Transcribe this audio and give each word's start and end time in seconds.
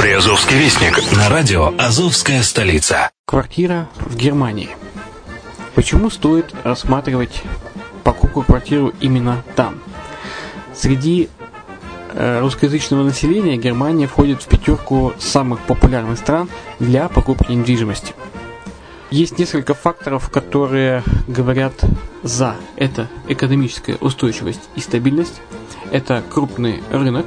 Приазовский 0.00 0.56
вестник 0.56 0.98
на 1.14 1.28
радио 1.28 1.74
«Азовская 1.76 2.42
столица». 2.42 3.10
Квартира 3.26 3.86
в 3.96 4.16
Германии. 4.16 4.70
Почему 5.74 6.08
стоит 6.08 6.54
рассматривать 6.64 7.42
покупку 8.02 8.42
квартиры 8.42 8.94
именно 9.02 9.44
там? 9.56 9.78
Среди 10.74 11.28
э, 12.14 12.40
русскоязычного 12.40 13.02
населения 13.02 13.58
Германия 13.58 14.06
входит 14.06 14.42
в 14.42 14.48
пятерку 14.48 15.12
самых 15.18 15.60
популярных 15.60 16.18
стран 16.18 16.48
для 16.78 17.10
покупки 17.10 17.52
недвижимости. 17.52 18.14
Есть 19.10 19.38
несколько 19.38 19.74
факторов, 19.74 20.30
которые 20.30 21.02
говорят 21.28 21.74
за. 22.22 22.56
Это 22.76 23.06
экономическая 23.28 23.96
устойчивость 23.96 24.62
и 24.76 24.80
стабильность, 24.80 25.42
это 25.92 26.22
крупный 26.30 26.82
рынок, 26.90 27.26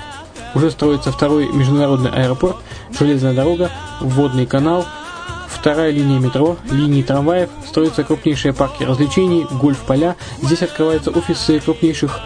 Уже 0.53 0.69
строится 0.71 1.11
второй 1.11 1.47
международный 1.51 2.11
аэропорт, 2.11 2.57
железная 2.97 3.33
дорога, 3.33 3.71
водный 4.01 4.45
канал, 4.45 4.85
вторая 5.47 5.91
линия 5.91 6.19
метро, 6.19 6.57
линии 6.69 7.03
трамваев, 7.03 7.49
строятся 7.67 8.03
крупнейшие 8.03 8.53
парки 8.53 8.83
развлечений, 8.83 9.45
гольф-поля, 9.49 10.15
здесь 10.41 10.61
открываются 10.63 11.11
офисы 11.11 11.59
крупнейших 11.59 12.19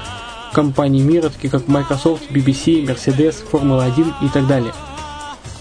компаний 0.54 1.02
мира, 1.02 1.30
такие 1.30 1.52
как 1.52 1.68
Microsoft, 1.68 2.32
BBC, 2.32 2.86
Mercedes, 2.86 3.36
Формула-1 3.52 4.14
и 4.24 4.30
так 4.30 4.48
далее. 4.48 4.74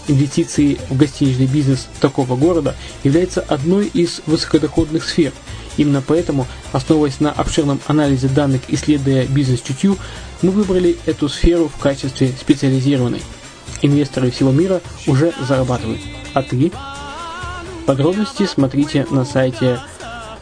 Инвестиции 0.07 0.79
в 0.89 0.97
гостиничный 0.97 1.47
бизнес 1.47 1.87
такого 1.99 2.35
города 2.35 2.75
является 3.03 3.41
одной 3.41 3.87
из 3.87 4.21
высокодоходных 4.25 5.03
сфер. 5.03 5.33
Именно 5.77 6.01
поэтому, 6.05 6.47
основываясь 6.71 7.19
на 7.19 7.31
обширном 7.31 7.81
анализе 7.87 8.29
данных, 8.29 8.61
исследуя 8.69 9.25
бизнес-чутью, 9.27 9.97
мы 10.41 10.51
выбрали 10.51 10.97
эту 11.05 11.29
сферу 11.29 11.67
в 11.67 11.77
качестве 11.79 12.29
специализированной. 12.29 13.21
Инвесторы 13.81 14.31
всего 14.31 14.51
мира 14.51 14.81
уже 15.07 15.33
зарабатывают. 15.47 16.01
А 16.33 16.43
ты? 16.43 16.71
Подробности 17.85 18.45
смотрите 18.45 19.05
на 19.11 19.25
сайте 19.25 19.79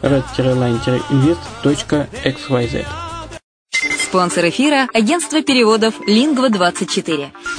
red-line-invest.xyz. 0.02 2.86
Спонсор 3.98 4.50
эфира– 4.50 4.88
агентство 4.94 5.42
переводов 5.42 5.96
«Лингва-24». 6.08 7.32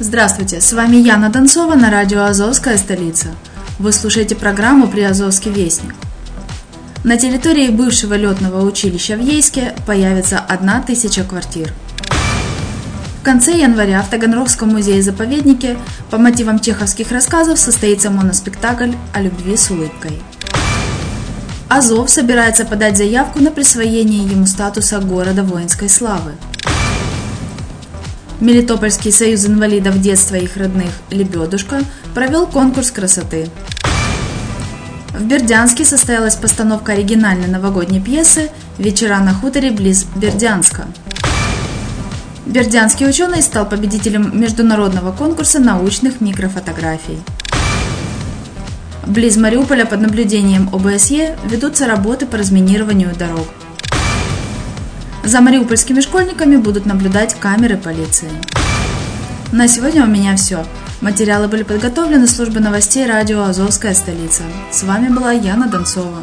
Здравствуйте, 0.00 0.60
с 0.60 0.72
вами 0.72 0.96
Яна 0.96 1.28
Донцова 1.28 1.74
на 1.74 1.90
радио 1.90 2.22
«Азовская 2.24 2.78
столица». 2.78 3.28
Вы 3.78 3.92
слушаете 3.92 4.34
программу 4.34 4.88
«Приазовский 4.88 5.52
вестник». 5.52 5.94
На 7.04 7.18
территории 7.18 7.68
бывшего 7.68 8.14
летного 8.14 8.66
училища 8.66 9.16
в 9.16 9.20
Ейске 9.20 9.74
появится 9.86 10.38
одна 10.38 10.80
тысяча 10.80 11.24
квартир. 11.24 11.72
В 13.20 13.22
конце 13.22 13.56
января 13.56 14.02
в 14.02 14.08
Таганрогском 14.08 14.70
музее-заповеднике 14.70 15.76
по 16.10 16.18
мотивам 16.18 16.58
чеховских 16.58 17.12
рассказов 17.12 17.58
состоится 17.58 18.10
моноспектакль 18.10 18.92
о 19.12 19.20
любви 19.20 19.56
с 19.56 19.70
улыбкой. 19.70 20.20
Азов 21.68 22.10
собирается 22.10 22.64
подать 22.64 22.96
заявку 22.96 23.40
на 23.40 23.50
присвоение 23.50 24.24
ему 24.24 24.46
статуса 24.46 24.98
города 25.00 25.42
воинской 25.42 25.88
славы. 25.88 26.32
Мелитопольский 28.42 29.12
союз 29.12 29.46
инвалидов 29.46 30.00
детства 30.00 30.34
и 30.34 30.42
их 30.42 30.56
родных 30.56 30.90
«Лебедушка» 31.10 31.82
провел 32.12 32.48
конкурс 32.48 32.90
красоты. 32.90 33.48
В 35.16 35.22
Бердянске 35.24 35.84
состоялась 35.84 36.34
постановка 36.34 36.90
оригинальной 36.94 37.46
новогодней 37.46 38.00
пьесы 38.00 38.50
«Вечера 38.78 39.20
на 39.20 39.32
хуторе 39.32 39.70
близ 39.70 40.06
Бердянска». 40.16 40.88
Бердянский 42.44 43.08
ученый 43.08 43.42
стал 43.42 43.64
победителем 43.64 44.36
международного 44.36 45.12
конкурса 45.12 45.60
научных 45.60 46.20
микрофотографий. 46.20 47.20
Близ 49.06 49.36
Мариуполя 49.36 49.86
под 49.86 50.00
наблюдением 50.00 50.68
ОБСЕ 50.72 51.36
ведутся 51.44 51.86
работы 51.86 52.26
по 52.26 52.38
разминированию 52.38 53.14
дорог. 53.16 53.46
За 55.24 55.40
мариупольскими 55.40 56.00
школьниками 56.00 56.56
будут 56.56 56.84
наблюдать 56.84 57.34
камеры 57.38 57.76
полиции. 57.76 58.30
На 59.52 59.68
сегодня 59.68 60.04
у 60.04 60.08
меня 60.08 60.34
все. 60.36 60.64
Материалы 61.00 61.46
были 61.46 61.62
подготовлены 61.62 62.26
службой 62.26 62.60
новостей 62.60 63.06
радио 63.06 63.42
«Азовская 63.42 63.94
столица». 63.94 64.42
С 64.72 64.82
вами 64.82 65.08
была 65.08 65.30
Яна 65.30 65.68
Донцова. 65.68 66.18